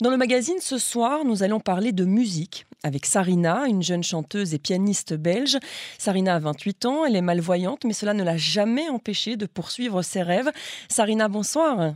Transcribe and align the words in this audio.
Dans 0.00 0.10
le 0.10 0.16
magazine 0.16 0.60
ce 0.60 0.78
soir, 0.78 1.24
nous 1.24 1.42
allons 1.42 1.58
parler 1.58 1.90
de 1.90 2.04
musique 2.04 2.66
avec 2.84 3.04
Sarina, 3.04 3.66
une 3.66 3.82
jeune 3.82 4.04
chanteuse 4.04 4.54
et 4.54 4.60
pianiste 4.60 5.14
belge. 5.14 5.58
Sarina 5.98 6.36
a 6.36 6.38
28 6.38 6.86
ans, 6.86 7.04
elle 7.04 7.16
est 7.16 7.20
malvoyante, 7.20 7.84
mais 7.84 7.92
cela 7.92 8.14
ne 8.14 8.22
l'a 8.22 8.36
jamais 8.36 8.88
empêchée 8.88 9.36
de 9.36 9.46
poursuivre 9.46 10.02
ses 10.02 10.22
rêves. 10.22 10.52
Sarina, 10.88 11.26
bonsoir. 11.26 11.94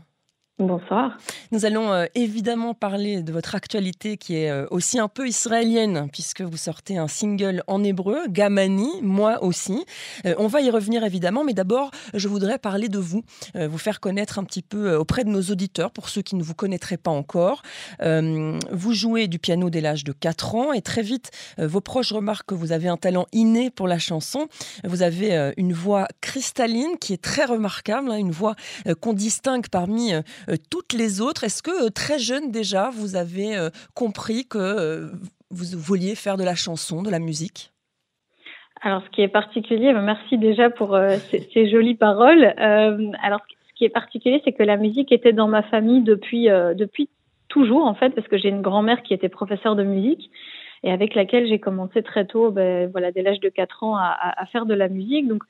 Bonsoir. 0.59 1.17
Nous 1.51 1.65
allons 1.65 1.93
euh, 1.93 2.05
évidemment 2.15 2.75
parler 2.75 3.23
de 3.23 3.33
votre 3.33 3.55
actualité 3.55 4.19
qui 4.19 4.37
est 4.37 4.51
euh, 4.51 4.67
aussi 4.71 4.99
un 4.99 5.09
peu 5.09 5.27
israélienne, 5.27 6.09
puisque 6.13 6.43
vous 6.43 6.59
sortez 6.59 6.99
un 6.99 7.09
single 7.09 7.63
en 7.69 7.83
hébreu, 7.83 8.27
Gamani, 8.29 8.91
moi 9.01 9.43
aussi. 9.43 9.87
Euh, 10.27 10.35
on 10.37 10.49
va 10.49 10.61
y 10.61 10.71
revenir 10.71 11.05
évidemment, 11.05 11.43
mais 11.43 11.55
d'abord, 11.55 11.91
je 12.13 12.29
voudrais 12.29 12.59
parler 12.59 12.91
de 12.91 12.99
vous, 12.99 13.25
vous 13.55 13.79
faire 13.79 13.99
connaître 13.99 14.39
un 14.39 14.45
petit 14.45 14.63
peu 14.63 14.95
auprès 14.95 15.25
de 15.25 15.31
nos 15.31 15.41
auditeurs, 15.43 15.91
pour 15.91 16.11
ceux 16.11 16.21
qui 16.21 16.37
ne 16.37 16.43
vous 16.43 16.55
connaîtraient 16.55 16.99
pas 16.99 17.11
encore. 17.11 17.63
vous 18.01 18.93
jouez 18.93 19.29
du 19.29 19.39
piano 19.39 19.71
dès 19.71 19.81
l'âge 19.81 20.05
de 20.05 20.13
4 20.13 20.55
ans, 20.55 20.73
et 20.73 20.83
très 20.83 21.03
vite, 21.03 21.31
vos 21.59 21.81
proches 21.81 22.13
remarquent 22.13 22.49
que 22.49 22.55
vous 22.55 22.73
avez 22.73 22.89
un 22.89 22.97
talent 22.97 23.27
inné 23.33 23.71
pour 23.71 23.89
la 23.89 23.99
chanson. 23.99 24.49
Vous 24.85 25.03
avez 25.03 25.53
une 25.57 25.73
voix 25.73 26.09
cristalline 26.21 26.99
qui 27.01 27.13
est 27.13 27.23
très 27.23 27.45
remarquable, 27.45 28.11
hein, 28.11 28.17
une 28.17 28.31
voix 28.31 28.55
qu'on 29.01 29.13
distingue 29.13 29.69
parmi 29.69 30.13
toutes 30.71 30.93
les 30.93 31.21
autres. 31.21 31.45
Est-ce 31.45 31.63
que 31.63 31.87
euh, 31.87 31.91
très 31.91 32.19
jeune 32.19 32.51
déjà, 32.51 32.91
vous 32.91 33.17
avez 33.17 33.57
euh, 33.57 33.71
compris 33.95 34.47
que 34.47 35.11
vous 35.51 35.79
vouliez 35.79 36.15
faire 36.15 36.37
de 36.37 36.45
la 36.45 36.55
chanson, 36.55 37.03
de 37.03 37.11
la 37.11 37.19
musique? 37.19 37.73
Alors, 38.81 39.03
ce 39.05 39.11
qui 39.11 39.23
est 39.23 39.29
particulier, 39.29 39.93
ben, 39.93 40.03
merci 40.03 40.39
déjà 40.39 40.71
pour 40.71 40.99
ces, 41.55 41.71
jolies 41.71 41.95
paroles. 41.95 42.45
alors, 42.57 43.41
ce 43.69 43.75
qui 43.75 43.85
est 43.85 43.91
particulier, 43.91 44.41
c'est 44.45 44.53
que 44.53 44.63
la 44.63 44.77
musique 44.77 45.13
était 45.13 45.33
dans 45.33 45.49
ma 45.49 45.63
famille 45.63 46.03
depuis 46.03 46.47
depuis 46.47 47.09
toujours, 47.49 47.85
en 47.85 47.95
fait, 47.95 48.11
parce 48.11 48.27
que 48.27 48.39
j'ai 48.39 48.49
une 48.49 48.63
grand-mère 48.63 49.03
qui 49.03 49.15
était 49.15 49.29
professeure 49.29 49.77
de 49.77 49.85
musique 49.85 50.31
et 50.83 50.91
avec 50.91 51.15
laquelle 51.15 51.47
j'ai 51.47 51.61
commencé 51.61 52.03
très 52.03 52.27
tôt, 52.27 52.51
ben, 52.51 52.91
voilà, 52.91 53.13
dès 53.13 53.23
l'âge 53.23 53.41
de 53.41 53.49
4 53.49 53.85
ans, 53.85 53.97
à, 53.97 54.17
à, 54.37 54.47
faire 54.47 54.67
de 54.67 54.75
la 54.75 54.89
musique. 54.89 55.29
Donc, 55.29 55.45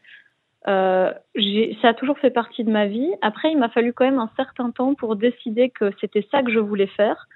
euh, 0.69 1.13
ça 1.81 1.89
a 1.89 1.95
toujours 1.95 2.19
fait 2.19 2.31
partie 2.31 2.65
de 2.65 2.71
ma 2.71 2.87
vie. 2.87 3.11
Après, 3.21 3.51
il 3.51 3.59
m'a 3.59 3.69
fallu 3.69 3.93
quand 3.93 4.05
même 4.05 4.19
un 4.19 4.31
certain 4.37 4.71
temps 4.71 4.95
pour 4.95 5.17
décider 5.17 5.71
que 5.71 5.93
c'était 6.01 6.27
ça 6.31 6.43
que 6.43 6.53
je 6.53 6.59
voulais 6.59 6.87
faire 6.87 7.27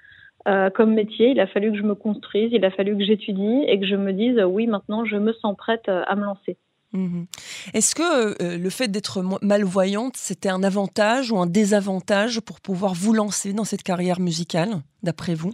euh, 0.46 0.70
comme 0.70 0.94
métier. 0.94 1.30
Il 1.30 1.41
a 1.41 1.46
fallu 1.46 1.72
que 1.72 1.78
je 1.78 1.83
me 1.83 1.94
construise, 1.94 2.50
il 2.52 2.64
a 2.64 2.70
fallu 2.70 2.96
que 2.96 3.05
j'étudie 3.05 3.64
et 3.66 3.80
que 3.80 3.86
je 3.86 3.96
me 3.96 4.12
dise 4.12 4.41
oui, 4.44 4.66
maintenant 4.66 5.05
je 5.05 5.16
me 5.16 5.33
sens 5.33 5.56
prête 5.56 5.88
euh, 5.88 6.05
à 6.06 6.14
me 6.14 6.24
lancer. 6.24 6.56
Mhm. 6.92 7.27
Est-ce 7.74 7.94
que 7.96 8.42
euh, 8.42 8.56
le 8.56 8.70
fait 8.70 8.88
d'être 8.88 9.22
malvoyante, 9.42 10.16
c'était 10.16 10.48
un 10.48 10.62
avantage 10.62 11.33
ou 11.33 11.38
un 11.38 11.46
désavantage 11.46 12.40
pour 12.40 12.61
pouvoir 12.61 12.94
vous 12.94 13.12
lancer 13.12 13.52
dans 13.52 13.64
cette 13.64 13.83
carrière 13.83 14.20
musicale, 14.20 14.83
d'après 15.02 15.34
vous? 15.34 15.52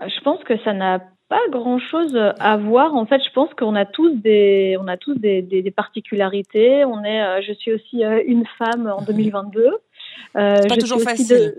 Je 0.00 0.20
pense 0.24 0.42
que 0.44 0.58
ça 0.62 0.72
n'a 0.72 1.00
pas 1.32 1.48
grand 1.48 1.78
chose 1.78 2.14
à 2.38 2.58
voir. 2.58 2.94
En 2.94 3.06
fait, 3.06 3.24
je 3.24 3.30
pense 3.30 3.48
qu'on 3.54 3.74
a 3.74 3.86
tous 3.86 4.10
des, 4.16 4.76
on 4.78 4.86
a 4.86 4.98
tous 4.98 5.14
des, 5.14 5.40
des, 5.40 5.70
particularités. 5.70 6.84
On 6.84 7.02
est, 7.04 7.22
euh, 7.22 7.40
je 7.40 7.54
suis 7.54 7.72
aussi 7.72 8.04
euh, 8.04 8.22
une 8.26 8.44
femme 8.58 8.92
en 8.94 9.00
2022. 9.06 9.70
Euh, 10.36 10.66
pas 10.66 10.76
toujours 10.76 11.00
facile. 11.02 11.54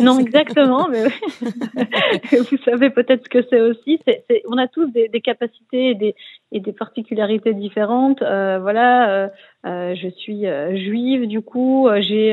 Non, 0.00 0.18
exactement. 0.18 0.88
mais 0.88 1.04
vous 2.32 2.58
savez 2.64 2.90
peut-être 2.90 3.24
ce 3.24 3.28
que 3.28 3.46
c'est 3.48 3.60
aussi. 3.60 4.00
On 4.48 4.58
a 4.58 4.68
tous 4.68 4.86
des, 4.86 5.08
des 5.08 5.20
capacités 5.20 5.90
et 5.90 5.94
des, 5.94 6.14
et 6.52 6.60
des 6.60 6.72
particularités 6.72 7.54
différentes. 7.54 8.20
Euh, 8.22 8.58
voilà, 8.58 9.10
euh, 9.10 9.28
euh 9.66 9.94
je 9.94 10.08
suis 10.08 10.44
juive, 10.84 11.26
du 11.26 11.40
coup, 11.40 11.88
j'ai, 12.00 12.32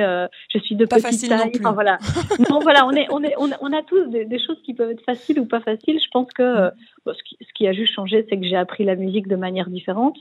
je 0.54 0.60
suis 0.60 0.76
de 0.76 0.86
pas 0.86 0.98
petite 0.98 1.30
taille. 1.30 1.52
Non 1.62 1.72
voilà. 1.72 1.98
non, 2.50 2.60
voilà, 2.60 2.86
on 2.86 2.92
est, 2.92 3.08
on 3.12 3.24
est, 3.24 3.34
on 3.38 3.52
a, 3.52 3.56
on 3.62 3.72
a 3.72 3.82
tous 3.84 4.06
des, 4.08 4.26
des, 4.26 4.40
choses 4.40 4.62
qui 4.64 4.74
peuvent 4.74 4.92
être 4.92 5.06
faciles 5.06 5.40
ou 5.40 5.46
pas 5.46 5.62
faciles. 5.62 6.00
Je 6.00 6.10
pense 6.12 6.32
que 6.34 6.70
bon, 7.06 7.14
ce, 7.14 7.24
qui, 7.24 7.38
ce 7.40 7.54
qui 7.54 7.68
a 7.68 7.74
juste 7.74 7.94
changé, 7.94 8.26
c'est 8.30 8.38
que 8.38 8.46
j'ai 8.46 8.58
appris 8.58 8.84
la 8.84 8.96
musique 8.96 9.28
de 9.28 9.36
manière 9.36 9.70
différente. 9.70 10.18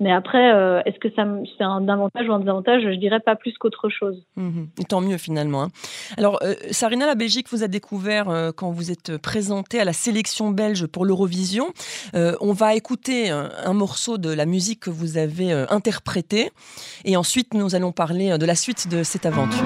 Mais 0.00 0.10
après, 0.10 0.52
euh, 0.52 0.80
est-ce 0.86 0.98
que 0.98 1.08
c'est 1.14 1.62
un 1.62 1.88
avantage 1.88 2.26
ou 2.26 2.32
un 2.32 2.40
désavantage? 2.40 2.82
Je 2.82 2.98
dirais 2.98 3.20
pas 3.20 3.36
plus 3.36 3.52
qu'autre 3.58 3.90
chose. 3.90 4.24
Mhm. 4.36 4.68
tant 4.88 5.02
mieux 5.02 5.18
finalement. 5.18 5.64
Hein. 5.64 5.68
Alors, 6.16 6.38
euh, 6.42 6.54
Sarina, 6.70 7.06
la 7.06 7.14
Belgique 7.14 7.48
vous 7.50 7.62
a 7.62 7.68
découvert 7.68 8.30
euh, 8.30 8.50
quand 8.50 8.70
vous 8.70 8.90
êtes 8.90 9.18
présentée 9.18 9.78
à 9.78 9.84
la 9.84 9.92
sélection 9.92 10.50
belge 10.50 10.86
pour 10.86 11.04
l'Eurovision. 11.04 11.68
on 12.14 12.52
va 12.52 12.74
écouter 12.74 13.30
un, 13.30 13.72
morceau 13.74 14.16
de 14.16 14.32
la 14.32 14.46
musique 14.46 14.80
que 14.80 14.90
vous 14.90 15.18
avez 15.18 15.52
interprété 15.70 16.50
et 17.04 17.16
ensuite 17.16 17.52
nous 17.54 17.74
allons 17.74 17.92
parler 17.92 18.38
de 18.38 18.46
la 18.46 18.54
suite 18.54 18.88
de 18.88 19.02
cette 19.02 19.26
aventure. 19.26 19.64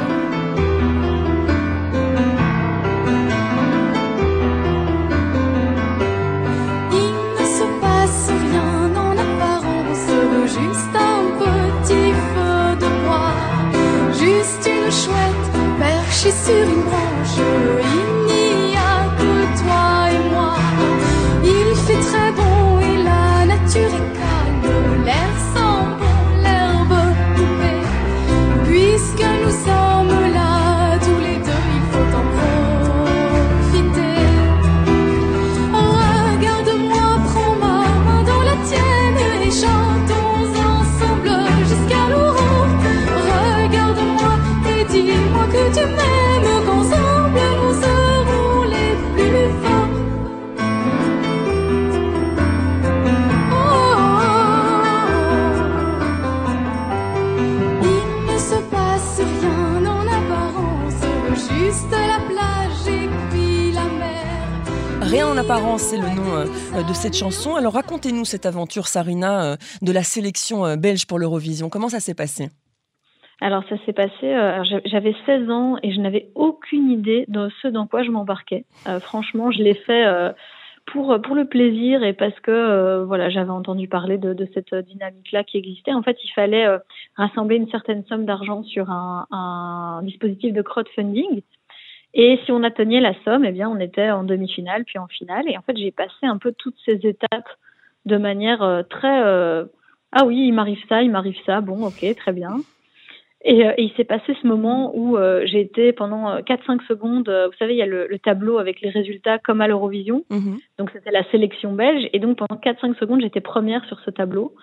Sur 16.31 16.55
une 16.55 16.83
branche, 16.85 17.37
il 18.29 18.57
n'y 18.69 18.77
a 18.77 19.05
que 19.19 19.33
toi 19.61 19.87
et 20.11 20.23
moi. 20.31 20.55
Il 21.45 21.77
fait 21.77 22.01
très 22.01 22.33
bon 22.33 22.79
et 22.81 22.97
la 23.03 23.45
nature 23.45 23.93
est 24.01 24.09
calme, 24.19 25.05
l'air 25.05 25.35
sent 25.53 25.83
bon, 26.01 26.17
l'herbe 26.43 26.97
coupée. 27.37 27.85
Puisque 28.65 29.27
nous 29.43 29.55
sommes 29.67 30.17
là, 30.33 30.99
tous 30.99 31.21
les 31.27 31.39
deux, 31.47 31.65
il 31.77 31.85
faut 31.93 32.11
en 32.21 32.27
profiter. 33.61 34.17
Regarde-moi, 35.75 37.07
prends 37.27 37.57
ma 37.61 37.79
main 38.07 38.23
dans 38.23 38.43
la 38.49 38.57
tienne 38.69 39.21
et 39.47 39.51
chantons 39.51 40.33
ensemble 40.73 41.33
jusqu'à 41.69 42.05
l'aurore. 42.11 42.73
Regarde-moi 43.29 44.33
et 44.71 44.85
dis-moi 44.85 45.45
que 45.53 45.79
tu 45.79 45.85
m'aimes. 45.87 46.04
Apparence, 65.45 65.83
c'est 65.83 65.99
le 65.99 66.09
nom 66.09 66.37
euh, 66.37 66.83
de 66.83 66.93
cette 66.95 67.15
chanson. 67.15 67.55
Alors 67.55 67.75
racontez-nous 67.75 68.25
cette 68.25 68.47
aventure, 68.47 68.87
Sarina, 68.87 69.45
euh, 69.45 69.57
de 69.83 69.93
la 69.93 70.03
sélection 70.03 70.65
euh, 70.65 70.77
belge 70.77 71.07
pour 71.07 71.19
l'Eurovision. 71.19 71.69
Comment 71.69 71.91
ça 71.91 72.01
s'est 72.01 72.15
passé? 72.15 72.49
Alors 73.43 73.63
ça 73.69 73.77
s'est 73.85 73.93
passé, 73.93 74.33
j'avais 74.87 75.15
16 75.27 75.51
ans 75.51 75.77
et 75.83 75.93
je 75.93 76.01
n'avais 76.01 76.31
aucune 76.35 76.91
idée 76.91 77.27
de 77.29 77.51
ce 77.61 77.69
dans 77.69 77.87
quoi 77.87 78.03
je 78.05 78.11
m'embarquais. 78.11 78.65
franchement, 79.01 79.51
je 79.51 79.59
l'ai 79.59 79.75
fait 79.75 80.05
pour 80.87 81.21
pour 81.21 81.35
le 81.35 81.45
plaisir 81.45 82.05
et 82.05 82.13
parce 82.13 82.39
que 82.41 83.03
voilà, 83.03 83.29
j'avais 83.31 83.51
entendu 83.51 83.89
parler 83.89 84.19
de, 84.19 84.49
cette 84.55 84.73
dynamique-là 84.75 85.43
qui 85.43 85.59
existait. 85.59 85.93
En 85.93 86.03
fait, 86.03 86.17
il 86.25 86.31
fallait 86.31 86.65
rassembler 87.17 87.57
une 87.57 87.69
certaine 87.69 88.05
somme 88.07 88.25
d'argent 88.25 88.63
sur 88.63 88.89
un 88.89 90.01
dispositif 90.05 90.55
de 90.55 90.63
crowdfunding 90.63 91.43
et 92.15 92.39
si 92.45 92.53
on 92.53 92.63
atteignait 92.63 93.01
la 93.01 93.15
somme, 93.25 93.45
eh 93.45 93.51
bien, 93.51 93.69
on 93.69 93.81
était 93.81 94.11
en 94.11 94.23
demi-finale, 94.23 94.85
puis 94.85 94.99
en 94.99 95.09
finale. 95.09 95.49
Et 95.49 95.59
en 95.59 95.63
fait, 95.63 95.77
j'ai 95.77 95.91
passé 95.91 96.23
un 96.23 96.39
peu 96.39 96.53
toutes 96.57 96.79
ces 96.85 97.05
étapes 97.07 97.49
de 98.07 98.17
manière 98.17 98.63
euh, 98.63 98.83
très 98.83 99.23
euh, 99.25 99.65
ah 100.13 100.25
oui, 100.25 100.47
il 100.47 100.53
m'arrive 100.53 100.79
ça, 100.89 101.03
il 101.03 101.11
m'arrive 101.11 101.39
ça, 101.45 101.61
bon, 101.61 101.87
ok, 101.87 102.05
très 102.17 102.33
bien. 102.33 102.59
Et, 103.45 103.67
euh, 103.67 103.73
et 103.77 103.83
il 103.83 103.93
s'est 103.95 104.05
passé 104.05 104.37
ce 104.41 104.47
moment 104.47 104.93
où 104.95 105.19
j'ai 105.45 105.61
été 105.61 105.93
pendant 105.93 106.39
4-5 106.39 106.87
secondes, 106.87 107.29
vous 107.29 107.57
savez, 107.59 107.75
il 107.75 107.79
y 107.79 107.83
a 107.83 107.87
le, 107.87 108.19
tableau 108.21 108.59
avec 108.59 108.81
les 108.81 108.91
résultats 108.91 109.39
comme 109.41 109.61
à 109.61 109.67
l'Eurovision. 109.67 110.25
Mhm. 110.31 110.59
Donc 110.79 110.91
c'était 110.93 111.11
la 111.11 111.29
sélection 111.33 111.73
belge. 111.73 112.09
Et 112.13 112.21
donc 112.21 112.39
pendant 112.39 112.61
4-5 112.61 112.97
secondes, 112.97 113.23
j'étais 113.23 113.41
première 113.41 113.85
sur 113.87 113.99
ce 114.01 114.11
tableau. 114.11 114.55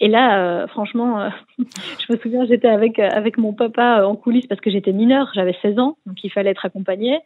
Et 0.00 0.08
là, 0.08 0.38
euh, 0.38 0.66
franchement, 0.68 1.20
euh, 1.20 1.28
je 1.58 2.12
me 2.12 2.18
souviens, 2.18 2.46
j'étais 2.46 2.68
avec 2.68 2.98
euh, 2.98 3.08
avec 3.10 3.36
mon 3.36 3.52
papa 3.52 4.06
en 4.06 4.14
coulisses 4.14 4.46
parce 4.46 4.60
que 4.60 4.70
j'étais 4.70 4.92
mineure, 4.92 5.30
j'avais 5.34 5.56
16 5.60 5.78
ans, 5.78 5.96
donc 6.06 6.22
il 6.22 6.30
fallait 6.30 6.50
être 6.50 6.64
accompagnée. 6.64 7.18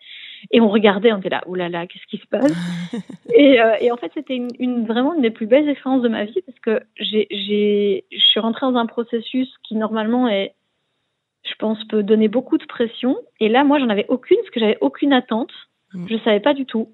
Et 0.50 0.60
on 0.60 0.68
regardait, 0.68 1.12
on 1.12 1.18
était 1.18 1.28
là, 1.28 1.42
oulala, 1.46 1.68
là 1.68 1.78
là, 1.80 1.86
qu'est-ce 1.86 2.06
qui 2.06 2.18
se 2.18 2.26
passe? 2.26 2.52
Et, 3.34 3.58
et, 3.80 3.90
en 3.90 3.96
fait, 3.96 4.10
c'était 4.12 4.36
une, 4.36 4.50
une, 4.58 4.84
vraiment 4.84 5.14
une 5.14 5.22
des 5.22 5.30
plus 5.30 5.46
belles 5.46 5.68
expériences 5.68 6.02
de 6.02 6.08
ma 6.08 6.24
vie 6.24 6.42
parce 6.44 6.58
que 6.58 6.84
j'ai, 6.96 8.04
je 8.10 8.18
suis 8.18 8.40
rentrée 8.40 8.66
dans 8.66 8.76
un 8.76 8.84
processus 8.84 9.48
qui 9.62 9.74
normalement 9.74 10.28
est, 10.28 10.54
je 11.44 11.54
pense, 11.58 11.82
peut 11.84 12.02
donner 12.02 12.28
beaucoup 12.28 12.58
de 12.58 12.66
pression. 12.66 13.16
Et 13.40 13.48
là, 13.48 13.64
moi, 13.64 13.78
j'en 13.78 13.88
avais 13.88 14.04
aucune 14.08 14.36
parce 14.38 14.50
que 14.50 14.60
j'avais 14.60 14.76
aucune 14.82 15.14
attente. 15.14 15.50
Mm. 15.94 16.06
Je 16.10 16.16
savais 16.18 16.40
pas 16.40 16.52
du 16.52 16.66
tout. 16.66 16.88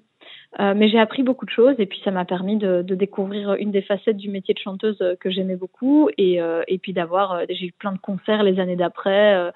Euh, 0.59 0.73
mais 0.75 0.89
j'ai 0.89 0.99
appris 0.99 1.21
beaucoup 1.21 1.45
de 1.45 1.51
choses 1.51 1.75
et 1.77 1.85
puis 1.85 2.01
ça 2.03 2.09
m'a 2.09 2.25
permis 2.25 2.57
de, 2.57 2.81
de, 2.81 2.95
découvrir 2.95 3.53
une 3.53 3.69
des 3.69 3.83
facettes 3.83 4.17
du 4.17 4.29
métier 4.29 4.55
de 4.55 4.59
chanteuse 4.59 4.97
que 5.19 5.29
j'aimais 5.29 5.55
beaucoup 5.55 6.09
et, 6.17 6.41
euh, 6.41 6.63
et 6.67 6.79
puis 6.79 6.91
d'avoir, 6.91 7.33
euh, 7.33 7.45
j'ai 7.49 7.67
eu 7.67 7.71
plein 7.71 7.91
de 7.91 7.99
concerts 7.99 8.41
les 8.41 8.59
années 8.59 8.75
d'après 8.75 9.51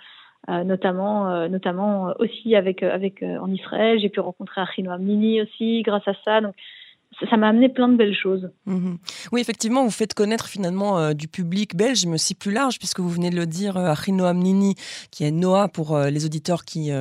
notamment, 0.48 1.48
notamment 1.48 2.13
aussi 2.19 2.54
avec, 2.54 2.84
avec 2.84 3.24
en 3.24 3.50
Israël. 3.50 3.98
J'ai 4.00 4.10
pu 4.10 4.19
rencontrer 4.19 4.60
Achino 4.60 4.92
Amnini 4.92 5.42
aussi 5.42 5.81
grâce 5.84 6.06
à 6.06 6.13
ça. 6.25 6.42
Donc, 6.42 6.54
ça 7.30 7.38
m'a 7.38 7.50
amené 7.50 7.69
plein 7.69 7.88
de 7.88 7.95
belles 7.95 8.15
choses. 8.15 8.50
Mhm. 8.65 8.98
Oui, 9.31 9.42
effectivement, 9.42 9.83
vous 9.83 9.92
faites 9.92 10.13
connaître 10.13 10.48
finalement 10.48 10.98
euh, 10.98 11.13
du 11.13 11.27
public 11.27 11.75
belge, 11.75 12.06
mais 12.06 12.15
aussi 12.15 12.36
plus 12.36 12.51
large, 12.51 12.80
puisque 12.80 13.00
vous 13.00 13.10
venez 13.10 13.30
de 13.30 13.36
le 13.36 13.45
dire, 13.45 13.77
euh, 13.77 13.92
Achino 13.92 14.25
Amnini, 14.25 14.75
qui 15.12 15.24
est 15.24 15.31
Noah 15.31 15.68
pour 15.68 15.95
euh, 15.95 16.10
les 16.10 16.25
auditeurs 16.25 16.65
qui, 16.65 16.92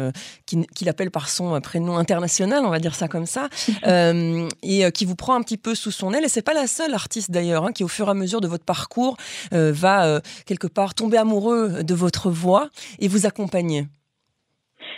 qui, 0.46 0.84
l'appellent 0.84 1.10
par 1.10 1.28
son 1.28 1.60
prénom 1.60 1.96
international, 1.96 2.64
on 2.64 2.70
va 2.70 2.78
dire 2.78 2.94
ça 2.94 3.08
comme 3.08 3.26
ça, 3.26 3.48
et 4.62 4.92
qui 4.92 5.04
vous 5.04 5.16
prend 5.16 5.34
un 5.34 5.42
petit 5.42 5.56
peu 5.56 5.74
sous 5.74 5.90
son 5.90 6.12
aile. 6.12 6.24
Et 6.24 6.28
c'est 6.28 6.44
pas 6.44 6.54
la 6.54 6.66
seule 6.66 6.94
artiste 6.94 7.30
d'ailleurs, 7.30 7.64
hein, 7.64 7.72
qui 7.72 7.84
au 7.84 7.88
fur 7.88 8.08
et 8.08 8.10
à 8.10 8.14
mesure 8.14 8.40
de 8.40 8.48
votre 8.48 8.64
parcours 8.64 9.16
va 9.50 10.20
quelque 10.46 10.66
part 10.66 10.94
tomber 10.94 11.16
amoureux 11.16 11.82
de 11.82 11.94
votre 11.94 12.30
voix 12.30 12.68
et 12.98 13.08
vous 13.08 13.26
accompagner. 13.26 13.86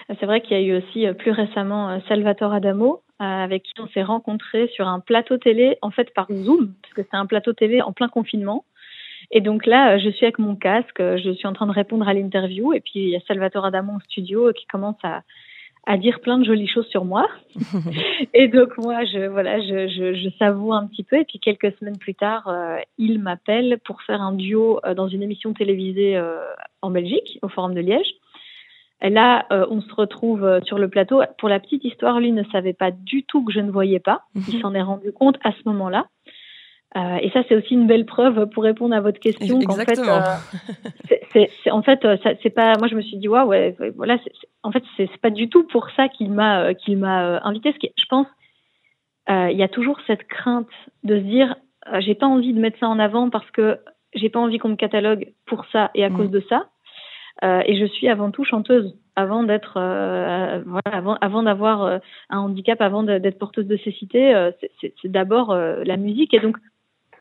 C'est 0.08 0.26
vrai 0.26 0.40
qu'il 0.40 0.56
y 0.56 0.60
a 0.60 0.62
eu 0.62 0.76
aussi 0.76 1.06
plus 1.18 1.30
récemment 1.30 2.00
Salvatore 2.08 2.52
Adamo, 2.52 3.03
euh, 3.03 3.03
avec 3.18 3.62
qui 3.62 3.72
on 3.80 3.88
s'est 3.88 4.02
rencontrés 4.02 4.68
sur 4.68 4.88
un 4.88 5.00
plateau 5.00 5.38
télé, 5.38 5.76
en 5.82 5.90
fait 5.90 6.12
par 6.14 6.26
Zoom, 6.30 6.74
parce 6.82 6.94
que 6.94 7.02
c'était 7.02 7.16
un 7.16 7.26
plateau 7.26 7.52
télé 7.52 7.80
en 7.80 7.92
plein 7.92 8.08
confinement. 8.08 8.64
Et 9.30 9.40
donc 9.40 9.66
là, 9.66 9.98
je 9.98 10.10
suis 10.10 10.26
avec 10.26 10.38
mon 10.38 10.56
casque, 10.56 10.98
je 11.00 11.32
suis 11.32 11.46
en 11.46 11.52
train 11.52 11.66
de 11.66 11.72
répondre 11.72 12.06
à 12.08 12.14
l'interview, 12.14 12.72
et 12.72 12.80
puis 12.80 12.92
il 12.96 13.08
y 13.08 13.16
a 13.16 13.20
Salvatore 13.26 13.66
Adamo 13.66 13.96
au 13.96 14.00
studio 14.00 14.52
qui 14.52 14.66
commence 14.66 14.98
à, 15.02 15.22
à 15.86 15.96
dire 15.96 16.20
plein 16.20 16.38
de 16.38 16.44
jolies 16.44 16.68
choses 16.68 16.88
sur 16.88 17.04
moi. 17.04 17.26
et 18.34 18.48
donc 18.48 18.76
moi, 18.78 19.04
je 19.04 19.26
voilà, 19.26 19.60
je, 19.60 19.88
je, 19.88 20.14
je, 20.14 20.28
savoure 20.38 20.74
un 20.74 20.86
petit 20.86 21.04
peu. 21.04 21.18
Et 21.18 21.24
puis 21.24 21.38
quelques 21.38 21.76
semaines 21.78 21.98
plus 21.98 22.14
tard, 22.14 22.48
euh, 22.48 22.76
il 22.98 23.18
m'appelle 23.18 23.78
pour 23.84 24.02
faire 24.02 24.20
un 24.20 24.32
duo 24.32 24.80
euh, 24.84 24.94
dans 24.94 25.08
une 25.08 25.22
émission 25.22 25.52
télévisée 25.54 26.20
en 26.82 26.90
Belgique, 26.90 27.38
au 27.42 27.48
Forum 27.48 27.74
de 27.74 27.80
Liège. 27.80 28.14
Et 29.04 29.10
là, 29.10 29.44
euh, 29.52 29.66
on 29.70 29.82
se 29.82 29.94
retrouve 29.94 30.44
euh, 30.44 30.60
sur 30.62 30.78
le 30.78 30.88
plateau. 30.88 31.20
Pour 31.36 31.50
la 31.50 31.60
petite 31.60 31.84
histoire, 31.84 32.20
lui 32.20 32.32
ne 32.32 32.42
savait 32.44 32.72
pas 32.72 32.90
du 32.90 33.22
tout 33.22 33.44
que 33.44 33.52
je 33.52 33.60
ne 33.60 33.70
voyais 33.70 34.00
pas. 34.00 34.22
Il 34.34 34.54
mhm. 34.54 34.62
s'en 34.62 34.74
est 34.74 34.82
rendu 34.82 35.12
compte 35.12 35.36
à 35.44 35.52
ce 35.52 35.58
moment-là. 35.66 36.06
Euh, 36.96 37.16
et 37.20 37.28
ça, 37.30 37.42
c'est 37.46 37.54
aussi 37.54 37.74
une 37.74 37.86
belle 37.86 38.06
preuve 38.06 38.46
pour 38.46 38.62
répondre 38.62 38.94
à 38.94 39.02
votre 39.02 39.20
question. 39.20 39.60
Exactement. 39.60 40.20
en 41.70 41.82
fait, 41.82 42.06
c'est 42.42 42.50
pas. 42.50 42.72
Moi, 42.78 42.88
je 42.88 42.94
me 42.94 43.02
suis 43.02 43.18
dit, 43.18 43.28
waouh, 43.28 43.46
ouais, 43.46 43.76
voilà. 43.94 44.16
en 44.62 44.72
fait, 44.72 44.82
c'est, 44.96 45.14
pas 45.18 45.30
du 45.30 45.50
tout 45.50 45.64
pour 45.64 45.90
ça 45.90 46.08
qu'il 46.08 46.30
m'a, 46.30 46.72
qu'il 46.72 46.96
m'a 46.96 47.44
invité. 47.44 47.72
Ce 47.72 47.78
qui, 47.78 47.90
je 47.98 48.06
pense, 48.08 48.28
il 49.28 49.56
y 49.56 49.62
a 49.62 49.68
toujours 49.68 49.98
cette 50.06 50.26
crainte 50.28 50.68
de 51.02 51.18
se 51.18 51.24
dire, 51.24 51.56
j'ai 51.98 52.14
pas 52.14 52.26
envie 52.26 52.54
de 52.54 52.60
mettre 52.60 52.78
ça 52.78 52.88
en 52.88 52.98
avant 52.98 53.28
parce 53.28 53.50
que 53.50 53.80
j'ai 54.14 54.30
pas 54.30 54.40
envie 54.40 54.58
qu'on 54.58 54.70
me 54.70 54.76
catalogue 54.76 55.32
pour 55.44 55.66
ça 55.72 55.90
et 55.94 56.04
à 56.04 56.08
mm. 56.08 56.16
cause 56.16 56.30
de 56.30 56.42
ça. 56.48 56.68
Euh, 57.42 57.62
et 57.66 57.76
je 57.78 57.86
suis 57.86 58.08
avant 58.08 58.30
tout 58.30 58.44
chanteuse 58.44 58.96
avant 59.16 59.44
d'être 59.44 59.76
euh, 59.76 60.60
voilà, 60.66 60.96
avant, 60.96 61.16
avant 61.20 61.42
d'avoir 61.44 61.82
euh, 61.84 61.98
un 62.30 62.38
handicap, 62.40 62.80
avant 62.80 63.04
d'être 63.04 63.38
porteuse 63.38 63.66
de 63.66 63.76
cécité, 63.76 64.50
c'est 64.80 64.92
d'abord 65.04 65.54
la 65.54 65.96
musique. 65.96 66.34
Et 66.34 66.40
donc, 66.40 66.56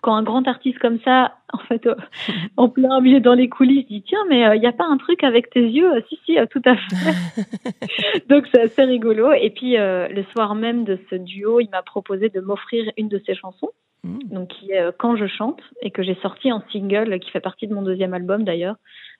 quand 0.01 0.15
un 0.15 0.23
grand 0.23 0.47
artiste 0.47 0.79
comme 0.79 0.99
ça, 1.01 1.35
en 1.53 1.59
fait, 1.59 1.87
en 2.57 2.67
plein 2.67 2.99
milieu 2.99 3.19
dans 3.19 3.35
les 3.35 3.47
coulisses, 3.47 3.85
dit 3.85 4.01
tiens, 4.01 4.25
mais 4.27 4.55
il 4.55 4.59
n'y 4.59 4.65
a 4.65 4.71
pas 4.71 4.87
un 4.87 4.97
truc 4.97 5.23
avec 5.23 5.51
tes 5.51 5.61
yeux? 5.61 5.91
Si, 6.09 6.19
si, 6.25 6.37
tout 6.49 6.63
à 6.65 6.75
fait. 6.75 8.25
donc 8.27 8.45
c'est 8.51 8.61
assez 8.61 8.83
rigolo. 8.85 9.31
Et 9.33 9.51
puis 9.51 9.75
le 9.77 10.23
soir 10.31 10.55
même 10.55 10.85
de 10.85 10.97
ce 11.11 11.15
duo, 11.15 11.59
il 11.59 11.69
m'a 11.69 11.83
proposé 11.83 12.29
de 12.29 12.39
m'offrir 12.39 12.91
une 12.97 13.07
de 13.07 13.21
ses 13.23 13.35
chansons. 13.35 13.69
Mmh. 14.03 14.17
Donc 14.31 14.47
qui 14.47 14.71
est 14.71 14.83
Quand 14.97 15.15
je 15.15 15.27
chante 15.27 15.61
et 15.83 15.91
que 15.91 16.01
j'ai 16.01 16.15
sorti 16.23 16.51
en 16.51 16.63
single, 16.71 17.19
qui 17.19 17.29
fait 17.29 17.39
partie 17.39 17.67
de 17.67 17.75
mon 17.75 17.83
deuxième 17.83 18.15
album 18.15 18.43
d'ailleurs. 18.45 18.77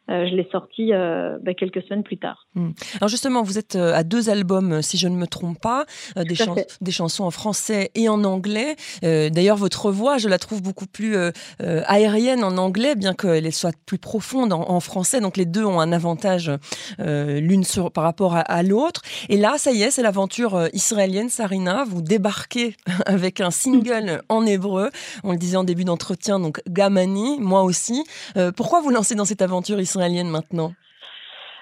Euh, 0.09 0.27
je 0.29 0.35
l'ai 0.35 0.47
sorti 0.51 0.91
euh, 0.91 1.37
bah, 1.41 1.53
quelques 1.53 1.81
semaines 1.83 2.03
plus 2.03 2.17
tard. 2.17 2.45
Hmm. 2.55 2.71
Alors 2.97 3.07
justement, 3.07 3.41
vous 3.41 3.57
êtes 3.57 3.77
euh, 3.77 3.93
à 3.93 4.03
deux 4.03 4.29
albums, 4.29 4.81
si 4.81 4.97
je 4.97 5.07
ne 5.07 5.15
me 5.15 5.27
trompe 5.27 5.61
pas, 5.61 5.85
des, 6.17 6.35
des, 6.81 6.91
chansons 6.91 7.23
en 7.23 7.31
français 7.31 7.89
et 7.95 8.09
en 8.09 8.23
anglais. 8.23 8.75
D'ailleurs, 9.01 9.57
votre 9.57 9.91
voix, 9.91 10.17
je 10.17 10.27
la 10.27 10.37
trouve 10.37 10.61
beaucoup 10.61 10.85
plus 10.85 11.15
aérienne 11.59 12.43
en 12.43 12.57
anglais, 12.57 12.95
bien 12.95 13.13
qu'elle 13.13 13.51
soit 13.53 13.75
plus 13.85 13.97
profonde 13.97 14.53
en, 14.53 14.79
français. 14.79 15.21
Donc 15.21 15.37
les 15.37 15.45
deux 15.45 15.63
ont 15.63 15.79
un 15.79 15.91
avantage 15.91 16.51
l'une 16.99 17.63
par 17.93 18.03
rapport 18.03 18.35
à, 18.35 18.63
l'autre. 18.63 19.01
Et 19.29 19.37
là, 19.37 19.55
ça 19.57 19.71
y 19.71 19.83
est, 19.83 19.91
c'est 19.91 20.01
l'aventure 20.01 20.67
israélienne, 20.73 21.29
Sarina. 21.29 21.85
Vous 21.87 22.01
débarquez 22.01 22.75
avec 23.05 23.41
un 23.41 23.51
single 23.51 24.21
en 24.29 24.45
hébreu. 24.45 24.89
On 25.23 25.31
le 25.31 25.37
disait 25.37 25.57
en 25.57 25.63
début 25.63 25.85
d'entretien, 25.85 26.39
donc 26.39 26.61
Gamani, 26.67 27.37
moi 27.39 27.63
aussi. 27.63 28.03
pourquoi 28.55 28.81
vous 28.81 28.89
lancez 28.89 29.15
dans 29.15 29.25
cette 29.25 29.41
aventure 29.41 29.79
israélienne 29.79 29.92
israélienne 29.93 30.29
maintenant 30.29 30.73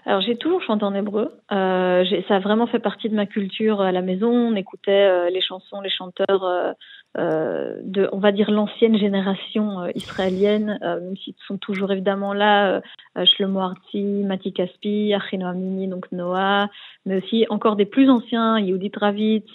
alors 0.06 0.22
j'ai 0.22 0.36
toujours 0.36 0.62
chanté 0.64 0.84
en 0.84 0.96
hébreu. 0.96 1.32
Euh, 1.52 2.04
ça 2.28 2.36
a 2.36 2.40
vraiment 2.40 2.66
fait 2.66 2.80
partie 2.80 3.08
de 3.08 3.16
ma 3.16 3.28
culture 3.28 3.82
à 3.82 3.92
la 3.92 4.02
maison. 4.02 4.32
On 4.32 4.56
écoutait 4.56 4.92
euh, 4.92 5.30
les 5.30 5.42
chansons, 5.42 5.80
les 5.82 5.92
chanteurs 5.92 6.44
euh, 7.18 7.76
de, 7.84 8.10
on 8.12 8.18
va 8.18 8.32
dire 8.32 8.50
l'ancienne 8.50 8.98
génération 8.98 9.86
israélienne, 9.94 10.80
même 10.82 11.16
s'ils 11.18 11.36
sont 11.48 11.58
toujours 11.58 11.92
évidemment 11.92 12.34
là. 12.34 12.82
Shlomo 13.26 13.60
Arti, 13.60 14.02
Mati 14.02 14.54
Kaspi, 14.54 15.14
Achino 15.14 15.46
Amini, 15.46 15.88
donc 15.88 16.12
Noah, 16.12 16.70
mais 17.06 17.18
aussi 17.18 17.46
encore 17.50 17.76
des 17.76 17.86
plus 17.86 18.10
anciens, 18.10 18.60
Yehudit 18.60 18.94
Ravitz. 18.96 19.46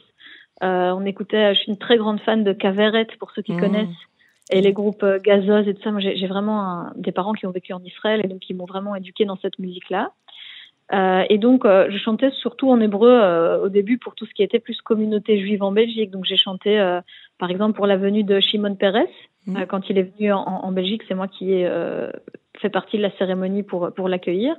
on 0.61 1.05
écoutait. 1.06 1.55
Je 1.55 1.61
suis 1.61 1.73
une 1.73 1.78
très 1.78 1.96
grande 1.96 2.20
fan 2.20 2.44
de 2.44 2.52
Kaveret 2.52 3.08
pour 3.19 3.32
ceux 3.32 3.43
qui 3.43 3.55
mmh. 3.55 3.61
connaissent. 3.61 4.06
Et 4.50 4.60
les 4.60 4.72
groupes 4.72 5.02
euh, 5.02 5.19
gazos 5.19 5.69
et 5.69 5.75
tout 5.75 5.82
ça, 5.82 5.90
moi 5.90 6.00
j'ai 6.00 6.26
vraiment 6.26 6.90
des 6.96 7.12
parents 7.12 7.32
qui 7.32 7.46
ont 7.46 7.50
vécu 7.50 7.72
en 7.72 7.82
Israël 7.82 8.20
et 8.25 8.28
donc 8.28 8.40
qui 8.40 8.54
m'ont 8.54 8.66
vraiment 8.66 8.94
éduqué 8.94 9.25
dans 9.25 9.37
cette 9.37 9.58
musique-là. 9.58 10.12
Euh, 10.93 11.25
et 11.28 11.38
donc 11.38 11.64
euh, 11.64 11.88
je 11.90 11.98
chantais 11.98 12.31
surtout 12.31 12.70
en 12.70 12.81
hébreu 12.81 13.10
euh, 13.10 13.64
au 13.64 13.69
début 13.69 13.98
pour 13.98 14.14
tout 14.14 14.25
ce 14.25 14.32
qui 14.32 14.44
était 14.44 14.60
plus 14.60 14.81
communauté 14.82 15.40
juive 15.40 15.62
en 15.62 15.72
Belgique. 15.72 16.12
Donc 16.12 16.25
j'ai 16.25 16.37
chanté 16.37 16.78
par 17.38 17.50
exemple 17.50 17.76
pour 17.76 17.87
la 17.87 17.96
venue 17.96 18.22
de 18.22 18.38
Shimon 18.38 18.76
Peres 18.76 19.08
mmh. 19.46 19.64
quand 19.66 19.90
il 19.90 19.98
est 19.98 20.14
venu 20.16 20.32
en, 20.32 20.44
en 20.44 20.72
Belgique, 20.72 21.02
c'est 21.08 21.14
moi 21.14 21.26
qui 21.26 21.52
ai 21.52 21.69
fait 22.58 22.70
partie 22.70 22.99
de 22.99 23.02
la 23.02 23.10
cérémonie 23.19 23.64
pour 23.64 23.92
pour 23.94 24.08
l'accueillir. 24.08 24.54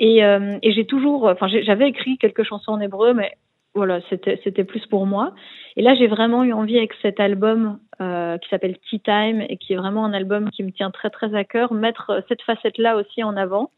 Et, 0.00 0.18
et 0.18 0.72
j'ai 0.72 0.84
toujours, 0.84 1.24
enfin 1.24 1.48
j'avais 1.48 1.88
écrit 1.88 2.18
quelques 2.18 2.44
chansons 2.44 2.72
en 2.72 2.80
hébreu, 2.80 3.14
mais 3.14 3.32
voilà, 3.78 4.00
c'était 4.10 4.40
c'était 4.44 4.64
plus 4.64 4.84
pour 4.86 5.06
moi. 5.06 5.32
Et 5.76 5.82
là, 5.82 5.94
j'ai 5.94 6.08
vraiment 6.08 6.42
eu 6.42 6.52
envie 6.52 6.76
avec 6.76 6.92
cet 7.00 7.20
album 7.20 7.78
euh, 8.00 8.36
qui 8.38 8.48
s'appelle 8.48 8.76
Tea 8.90 9.00
Time 9.00 9.44
et 9.48 9.56
qui 9.56 9.72
est 9.72 9.76
vraiment 9.76 10.04
un 10.04 10.12
album 10.12 10.50
qui 10.50 10.64
me 10.64 10.72
tient 10.72 10.90
très 10.90 11.08
très 11.08 11.34
à 11.34 11.44
cœur, 11.44 11.72
mettre 11.72 12.10
euh, 12.10 12.20
cette 12.28 12.42
facette-là 12.42 12.96
aussi 12.96 13.22
en 13.22 13.36
avant. 13.36 13.70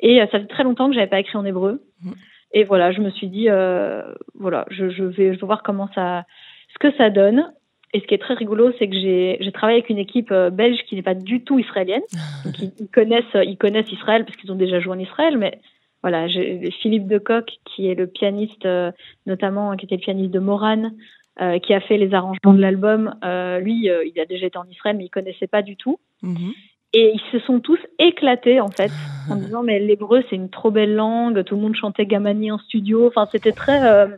Et 0.00 0.20
euh, 0.20 0.26
ça 0.30 0.40
fait 0.40 0.46
très 0.46 0.62
longtemps 0.62 0.88
que 0.88 0.94
j'avais 0.94 1.06
pas 1.06 1.20
écrit 1.20 1.38
en 1.38 1.44
hébreu. 1.46 1.82
Mmh. 2.02 2.10
Et 2.52 2.64
voilà, 2.64 2.92
je 2.92 3.00
me 3.00 3.08
suis 3.10 3.28
dit, 3.28 3.48
euh, 3.48 4.02
voilà, 4.34 4.66
je, 4.70 4.90
je, 4.90 5.04
vais, 5.04 5.34
je 5.34 5.40
vais 5.40 5.46
voir 5.46 5.62
comment 5.62 5.88
ça, 5.94 6.26
ce 6.74 6.78
que 6.78 6.94
ça 6.96 7.08
donne. 7.08 7.50
Et 7.94 8.00
ce 8.00 8.06
qui 8.06 8.14
est 8.14 8.18
très 8.18 8.34
rigolo, 8.34 8.72
c'est 8.78 8.88
que 8.88 8.94
j'ai 8.94 9.52
travaillé 9.52 9.78
avec 9.78 9.90
une 9.90 9.98
équipe 9.98 10.32
belge 10.32 10.78
qui 10.86 10.96
n'est 10.96 11.02
pas 11.02 11.14
du 11.14 11.44
tout 11.44 11.58
israélienne. 11.58 12.02
Donc 12.44 12.58
ils, 12.58 12.88
connaissent, 12.88 13.24
ils 13.34 13.56
connaissent 13.56 13.90
Israël 13.90 14.24
parce 14.24 14.36
qu'ils 14.36 14.52
ont 14.52 14.56
déjà 14.56 14.80
joué 14.80 14.92
en 14.92 14.98
Israël, 14.98 15.38
mais 15.38 15.60
voilà, 16.02 16.26
Philippe 16.28 17.06
Decoq, 17.06 17.58
qui 17.64 17.88
est 17.88 17.94
le 17.94 18.06
pianiste, 18.06 18.66
euh, 18.66 18.90
notamment 19.26 19.76
qui 19.76 19.86
était 19.86 19.96
le 19.96 20.00
pianiste 20.00 20.32
de 20.32 20.40
Morane, 20.40 20.94
euh, 21.40 21.58
qui 21.60 21.72
a 21.74 21.80
fait 21.80 21.96
les 21.96 22.12
arrangements 22.12 22.54
de 22.54 22.60
l'album. 22.60 23.14
Euh, 23.24 23.60
lui, 23.60 23.88
il 23.88 24.20
a 24.20 24.26
déjà 24.26 24.46
été 24.46 24.58
en 24.58 24.68
Israël, 24.68 24.96
mais 24.96 25.04
il 25.04 25.10
connaissait 25.10 25.46
pas 25.46 25.62
du 25.62 25.76
tout. 25.76 25.98
Mhm. 26.22 26.52
Et 26.94 27.14
ils 27.14 27.22
se 27.32 27.38
sont 27.46 27.60
tous 27.60 27.78
éclatés 27.98 28.60
en 28.60 28.68
fait 28.68 28.90
en 29.30 29.36
disant 29.36 29.62
mais 29.62 29.78
l'hébreu 29.78 30.22
c'est 30.28 30.36
une 30.36 30.50
trop 30.50 30.70
belle 30.70 30.94
langue, 30.94 31.42
tout 31.44 31.54
le 31.54 31.60
monde 31.62 31.74
chantait 31.74 32.06
Gamani 32.06 32.52
en 32.52 32.58
studio, 32.58 33.06
enfin 33.06 33.26
c'était 33.32 33.52
très 33.52 33.82
euh, 33.84 34.08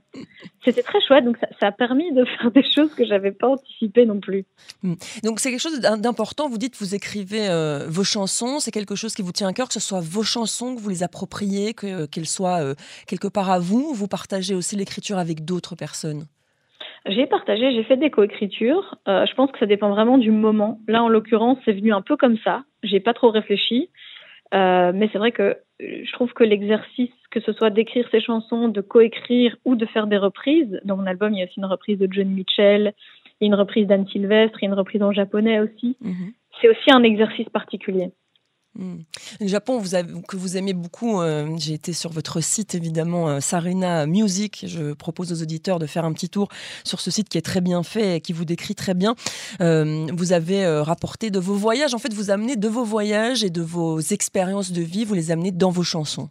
c'était 0.65 0.83
très 0.83 1.01
chouette 1.01 1.25
donc 1.25 1.37
ça, 1.39 1.47
ça, 1.61 1.67
a 1.69 1.73
permis 1.73 2.13
de 2.13 2.25
faire 2.41 2.51
des 2.51 2.65
choses 2.65 2.93
que 2.95 3.05
j'avais 3.05 3.33
pas 3.33 3.49
anticipées 3.49 4.07
non 4.07 4.19
plus. 4.19 4.45
Hmm. 4.83 4.95
Donc 5.23 5.41
c'est 5.41 5.51
quelque 5.51 5.61
chose 5.61 5.81
d'important, 5.81 6.49
vous 6.49 6.59
dites 6.59 6.77
vous 6.79 6.95
écrivez 6.95 7.49
euh, 7.49 7.87
vos 7.89 8.05
chansons, 8.05 8.59
c'est 8.59 8.73
quelque 8.73 8.97
chose 8.97 9.15
qui 9.15 9.23
vous 9.23 9.33
tient 9.33 9.49
à 9.49 9.53
cœur 9.53 9.69
que 9.69 9.75
ce 9.75 9.81
soit 9.81 10.01
vos 10.01 10.25
chansons 10.25 10.75
que 10.75 10.81
vous 10.81 10.89
les 10.91 11.03
appropriez, 11.03 11.75
que 11.75 12.07
qu'elles 12.07 12.27
soient 12.27 12.61
euh, 12.61 12.75
quelque 13.07 13.29
part 13.29 13.51
à 13.51 13.59
vous, 13.59 13.95
vous 13.95 14.09
partagez 14.09 14.55
aussi 14.55 14.75
l'écriture 14.75 15.19
avec 15.19 15.45
d'autres 15.45 15.77
personnes. 15.77 16.27
J'ai 17.07 17.27
partagé, 17.27 17.73
j'ai 17.73 17.85
fait 17.85 17.97
des 17.97 18.11
coécritures. 18.11 18.97
Euh, 19.09 19.27
je 19.27 19.35
pense 19.35 19.51
que 19.53 19.59
ça 19.59 19.67
dépend 19.67 19.91
vraiment 19.91 20.17
du 20.17 20.31
moment. 20.31 20.79
Là, 20.89 21.03
en 21.03 21.09
l'occurrence, 21.09 21.59
c'est 21.65 21.73
venu 21.73 21.93
un 21.93 22.01
peu 22.01 22.17
comme 22.17 22.39
ça. 22.39 22.65
J'ai 22.83 23.01
pas 23.01 23.13
trop 23.13 23.31
réfléchi. 23.31 23.91
Euh, 24.55 24.93
mais 24.95 25.09
c'est 25.13 25.19
vrai 25.19 25.33
que 25.33 25.57
je 25.81 26.13
trouve 26.13 26.33
que 26.33 26.45
l'exercice, 26.45 27.11
que 27.31 27.41
ce 27.41 27.53
soit 27.53 27.71
d'écrire 27.71 28.09
ses 28.11 28.21
chansons, 28.21 28.69
de 28.69 28.81
coécrire 28.81 29.57
ou 29.65 29.75
de 29.75 29.85
faire 29.87 30.07
des 30.07 30.17
reprises, 30.17 30.81
dans 30.85 30.97
mon 30.97 31.07
album, 31.07 31.33
il 31.33 31.41
y 31.41 31.43
a 31.43 31.47
aussi 31.47 31.59
une 31.59 31.65
reprise 31.65 31.99
de 31.99 32.09
Johnny 32.11 32.35
Mitchell, 32.35 32.95
il 33.41 33.47
y 33.47 33.51
a 33.51 33.55
une 33.55 33.61
reprise 33.61 33.87
d'Anne 33.87 34.07
Sylvestre, 34.07 34.59
il 34.61 34.67
y 34.67 34.69
a 34.69 34.73
une 34.73 34.79
reprise 34.79 35.03
en 35.03 35.13
japonais 35.13 35.61
aussi. 35.61 35.97
Mhm. 36.01 36.33
C'est 36.61 36.69
aussi 36.69 36.93
un 36.93 37.03
exercice 37.03 37.49
particulier. 37.49 38.13
Hmm. 38.77 38.97
Le 39.41 39.47
Japon, 39.47 39.79
vous 39.79 39.95
avez, 39.95 40.13
que 40.27 40.37
vous 40.37 40.57
aimez 40.57 40.73
beaucoup, 40.73 41.21
euh, 41.21 41.47
j'ai 41.59 41.75
été 41.75 41.93
sur 41.93 42.11
votre 42.11 42.41
site 42.41 42.75
évidemment, 42.75 43.29
euh, 43.29 43.41
Sarina 43.41 44.05
Music. 44.07 44.65
Je 44.67 44.95
propose 44.95 45.33
aux 45.33 45.43
auditeurs 45.43 45.79
de 45.79 45.87
faire 45.87 46.05
un 46.05 46.13
petit 46.13 46.29
tour 46.29 46.49
sur 46.83 47.01
ce 47.01 47.11
site 47.13 47.29
qui 47.29 47.39
est 47.39 47.43
très 47.43 47.61
bien 47.61 47.83
fait 47.85 48.17
et 48.17 48.21
qui 48.21 48.33
vous 48.33 48.45
décrit 48.45 48.75
très 48.75 48.95
bien. 48.95 49.15
Euh, 49.61 50.07
vous 50.13 50.33
avez 50.33 50.67
rapporté 50.81 51.31
de 51.31 51.39
vos 51.39 51.55
voyages, 51.55 51.95
en 51.95 51.99
fait, 51.99 52.13
vous 52.13 52.31
amenez 52.31 52.57
de 52.57 52.69
vos 52.69 52.85
voyages 52.85 53.45
et 53.45 53.51
de 53.51 53.63
vos 53.63 54.01
expériences 54.01 54.73
de 54.73 54.83
vie, 54.83 55.05
vous 55.05 55.15
les 55.15 55.31
amenez 55.31 55.53
dans 55.53 55.71
vos 55.71 55.85
chansons. 55.85 56.29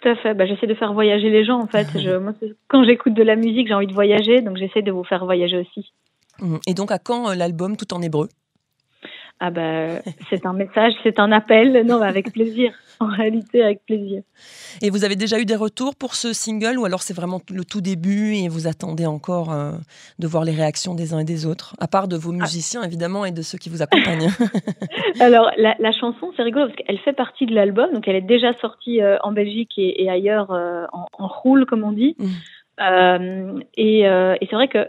Tout 0.00 0.08
à 0.08 0.16
fait. 0.16 0.34
Bah, 0.34 0.46
j'essaie 0.46 0.66
de 0.66 0.74
faire 0.74 0.92
voyager 0.94 1.28
les 1.28 1.44
gens 1.44 1.60
en 1.60 1.66
fait. 1.66 1.86
Je, 1.98 2.16
moi, 2.18 2.32
c'est- 2.40 2.54
quand 2.68 2.84
j'écoute 2.84 3.14
de 3.14 3.22
la 3.22 3.36
musique, 3.36 3.66
j'ai 3.68 3.74
envie 3.74 3.86
de 3.86 3.92
voyager, 3.92 4.40
donc 4.42 4.56
j'essaie 4.56 4.82
de 4.82 4.92
vous 4.92 5.04
faire 5.04 5.24
voyager 5.24 5.58
aussi. 5.58 5.92
Mhm. 6.40 6.60
Et 6.66 6.74
donc, 6.74 6.90
à 6.92 6.98
quand 6.98 7.30
euh, 7.30 7.34
l'album 7.34 7.76
tout 7.76 7.92
en 7.92 8.00
hébreu? 8.00 8.28
Ah 9.40 9.50
bah, 9.50 10.00
c'est 10.30 10.46
un 10.46 10.52
message, 10.52 10.92
c'est 11.02 11.18
un 11.18 11.32
appel. 11.32 11.84
Non, 11.86 12.00
avec 12.00 12.32
plaisir. 12.32 12.72
En 13.00 13.06
réalité, 13.06 13.62
avec 13.64 13.84
plaisir. 13.84 14.22
Et 14.80 14.90
vous 14.90 15.04
avez 15.04 15.16
déjà 15.16 15.40
eu 15.40 15.44
des 15.44 15.56
retours 15.56 15.96
pour 15.96 16.14
ce 16.14 16.32
single 16.32 16.78
ou 16.78 16.84
alors 16.84 17.02
c'est 17.02 17.14
vraiment 17.14 17.40
le 17.50 17.64
tout 17.64 17.80
début 17.80 18.34
et 18.34 18.48
vous 18.48 18.68
attendez 18.68 19.06
encore 19.06 19.52
euh, 19.52 19.72
de 20.20 20.26
voir 20.28 20.44
les 20.44 20.52
réactions 20.52 20.94
des 20.94 21.12
uns 21.12 21.18
et 21.18 21.24
des 21.24 21.44
autres, 21.44 21.74
à 21.80 21.88
part 21.88 22.06
de 22.06 22.16
vos 22.16 22.30
musiciens 22.30 22.84
évidemment 22.84 23.24
et 23.24 23.32
de 23.32 23.42
ceux 23.42 23.58
qui 23.58 23.70
vous 23.70 23.82
accompagnent 23.82 24.28
Alors, 25.20 25.50
la, 25.56 25.74
la 25.80 25.92
chanson, 25.92 26.32
c'est 26.36 26.44
rigolo 26.44 26.66
parce 26.66 26.76
qu'elle 26.76 26.98
fait 26.98 27.12
partie 27.12 27.46
de 27.46 27.54
l'album, 27.54 27.92
donc 27.92 28.06
elle 28.06 28.16
est 28.16 28.20
déjà 28.20 28.52
sortie 28.60 29.02
euh, 29.02 29.16
en 29.24 29.32
Belgique 29.32 29.72
et, 29.76 30.04
et 30.04 30.08
ailleurs 30.08 30.52
euh, 30.52 30.86
en, 30.92 31.06
en 31.18 31.26
roule, 31.26 31.66
comme 31.66 31.82
on 31.82 31.92
dit. 31.92 32.16
Et 32.78 34.08
euh, 34.08 34.34
et 34.40 34.46
c'est 34.46 34.56
vrai 34.56 34.68
que 34.68 34.88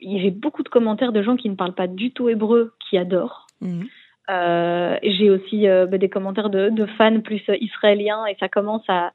il 0.00 0.12
y 0.12 0.20
avait 0.20 0.30
beaucoup 0.30 0.62
de 0.62 0.68
commentaires 0.68 1.12
de 1.12 1.22
gens 1.22 1.36
qui 1.36 1.48
ne 1.48 1.54
parlent 1.54 1.74
pas 1.74 1.86
du 1.86 2.10
tout 2.10 2.28
hébreu, 2.28 2.74
qui 2.88 2.98
adorent. 2.98 3.46
Mhm. 3.62 3.86
Euh, 4.30 4.96
J'ai 5.02 5.30
aussi 5.30 5.68
euh, 5.68 5.86
bah, 5.86 5.98
des 5.98 6.08
commentaires 6.08 6.50
de, 6.50 6.86
fans 6.98 7.20
plus 7.20 7.42
euh, 7.48 7.56
israéliens 7.60 8.26
et 8.26 8.36
ça 8.38 8.48
commence 8.48 8.84
à, 8.88 9.12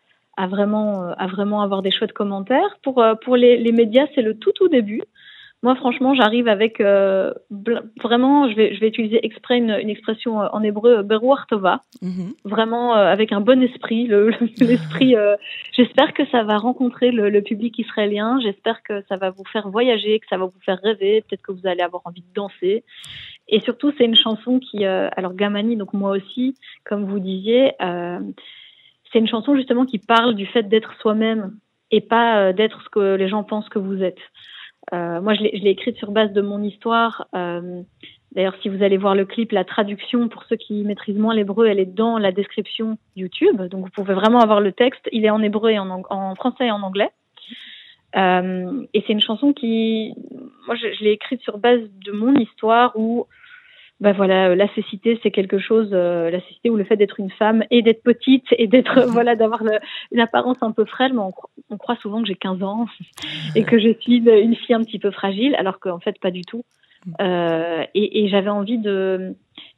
vraiment 0.50 1.62
avoir 1.62 1.82
des 1.82 1.92
chouettes 1.92 2.14
commentaires. 2.14 2.78
Pour 2.84 3.04
pour 3.24 3.36
les, 3.36 3.58
les 3.58 3.72
médias, 3.72 4.06
c'est 4.14 4.22
le 4.22 4.38
tout 4.38 4.52
tout 4.52 4.68
début. 4.68 5.02
Moi, 5.64 5.76
franchement, 5.76 6.14
j'arrive 6.14 6.48
avec 6.48 6.80
euh, 6.80 7.34
vraiment, 8.04 8.48
je 8.50 8.56
vais 8.56 8.76
je 8.76 8.80
vais 8.80 8.90
utiliser 8.90 9.26
exprès 9.26 9.58
une, 9.58 9.72
une 9.72 9.90
expression 9.90 10.40
euh, 10.42 10.48
en 10.54 10.62
hébreu, 10.62 11.02
beruach 11.02 11.48
tova, 11.50 11.84
Mhm. 12.04 12.34
vraiment 12.46 12.96
euh, 12.96 13.12
avec 13.12 13.32
un 13.32 13.42
bon 13.42 13.62
esprit, 13.64 14.06
le- 14.06 14.30
le- 14.30 14.38
l'esprit. 14.68 15.16
euh, 15.16 15.36
J'espère 15.74 16.14
que 16.14 16.26
ça 16.28 16.44
va 16.44 16.58
rencontrer 16.58 17.12
le, 17.12 17.30
le 17.32 17.42
public 17.42 17.80
israélien. 17.80 18.40
J'espère 18.40 18.84
que 18.84 19.02
ça 19.10 19.16
va 19.18 19.32
vous 19.32 19.46
faire 19.46 19.68
voyager, 19.70 20.20
que 20.20 20.28
ça 20.30 20.38
va 20.38 20.46
vous 20.46 20.60
faire 20.64 20.80
rêver. 20.84 21.22
Peut-être 21.28 21.42
que 21.42 21.52
vous 21.52 21.66
allez 21.68 21.82
avoir 21.82 22.04
envie 22.06 22.22
de 22.22 22.34
danser. 22.36 22.84
Et 23.48 23.60
surtout, 23.62 23.92
c'est 23.98 24.06
une 24.06 24.16
chanson 24.16 24.60
qui, 24.60 24.86
euh, 24.86 25.10
alors 25.18 25.34
Gamani, 25.34 25.76
donc 25.76 25.94
moi 25.94 26.12
aussi, 26.12 26.56
comme 26.86 27.06
vous 27.06 27.20
disiez, 27.20 27.72
euh, 27.82 28.20
c'est 29.12 29.20
une 29.20 29.28
chanson 29.28 29.56
justement 29.56 29.86
qui 29.86 29.98
parle 30.00 30.36
du 30.36 30.46
fait 30.46 30.64
d'être 30.64 30.94
soi-même 31.02 31.58
et 31.90 32.02
pas 32.02 32.38
euh, 32.42 32.54
d'être 32.54 32.82
ce 32.84 32.90
que 32.90 33.16
les 33.16 33.28
gens 33.30 33.44
pensent 33.44 33.70
que 33.70 33.80
vous 33.80 34.04
êtes. 34.04 34.20
Euh, 34.94 35.22
moi, 35.22 35.34
je 35.34 35.42
l'ai 35.42 35.70
écrite 35.70 35.98
sur 35.98 36.12
base 36.12 36.32
de 36.32 36.42
mon 36.42 36.62
histoire. 36.64 37.28
Euh, 37.36 37.82
D'ailleurs, 38.34 38.56
si 38.62 38.70
vous 38.70 38.84
allez 38.84 38.98
voir 38.98 39.16
le 39.16 39.26
clip, 39.26 39.52
la 39.52 39.64
traduction, 39.64 40.28
pour 40.28 40.44
ceux 40.44 40.58
qui 40.58 40.84
maîtrisent 40.84 41.18
moins 41.18 41.34
l'hébreu, 41.34 41.66
elle 41.68 41.80
est 41.80 41.86
dans 41.86 42.20
la 42.20 42.32
description 42.32 42.98
YouTube. 43.16 43.62
Donc, 43.64 43.86
vous 43.86 43.90
pouvez 43.90 44.14
vraiment 44.14 44.40
avoir 44.42 44.62
le 44.62 44.74
texte. 44.74 45.10
Il 45.12 45.26
est 45.26 45.30
en 45.30 45.42
hébreu 45.42 45.72
et 45.72 45.80
en, 45.80 46.04
en 46.10 46.36
français 46.36 46.68
et 46.68 46.72
en 46.72 46.84
anglais. 46.84 47.10
Euh, 48.16 48.86
et 48.94 49.04
c'est 49.06 49.14
une 49.14 49.22
chanson 49.22 49.54
qui, 49.54 50.14
moi, 50.68 50.76
je, 50.76 50.94
je 50.94 51.04
l'ai 51.04 51.12
écrite 51.12 51.42
sur 51.42 51.58
base 51.58 51.82
de 52.06 52.12
mon 52.12 52.36
histoire 52.36 52.92
où, 52.96 53.26
ben 54.00 54.12
voilà, 54.12 54.50
euh, 54.50 54.56
la 54.56 54.68
cécité, 54.76 55.20
c'est 55.24 55.32
quelque 55.32 55.58
chose, 55.58 55.90
euh, 55.92 56.30
la 56.30 56.40
cécité 56.42 56.70
ou 56.70 56.76
le 56.76 56.84
fait 56.84 56.98
d'être 56.98 57.20
une 57.20 57.32
femme 57.32 57.64
et 57.72 57.82
d'être 57.82 58.04
petite 58.04 58.46
et 58.52 58.68
d'être, 58.68 59.02
voilà, 59.08 59.36
d'avoir 59.36 59.64
une 60.12 60.20
apparence 60.20 60.62
un 60.62 60.72
peu 60.72 60.86
frêle. 60.86 61.14
Mais 61.14 61.20
on, 61.20 61.32
cro- 61.32 61.50
on 61.72 61.78
croit 61.78 61.96
souvent 61.98 62.22
que 62.22 62.28
j'ai 62.28 62.36
15 62.36 62.62
ans 62.64 62.86
et 63.56 63.64
que 63.64 63.80
je 63.80 63.94
suis 64.00 64.18
une, 64.18 64.30
une 64.30 64.56
fille 64.56 64.76
un 64.76 64.84
petit 64.84 65.00
peu 65.00 65.10
fragile, 65.12 65.56
alors 65.56 65.80
qu'en 65.80 66.00
fait, 66.00 66.20
pas 66.20 66.32
du 66.32 66.44
tout. 66.44 66.64
Euh, 67.22 67.84
et 67.96 68.24
et 68.26 68.30
j'avais 68.30 68.50
envie 68.50 68.78
de 68.80 69.34